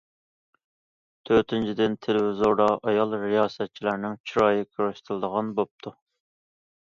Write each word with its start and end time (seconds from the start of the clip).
تۆتىنچىدىن، 1.29 1.97
تېلېۋىزوردا 2.05 2.69
ئايال 2.91 3.13
رىياسەتچىلەرنىڭ 3.25 4.17
چىرايى 4.31 4.67
كۆرسىتىلىدىغان 4.77 5.53
بوپتۇ. 5.61 5.95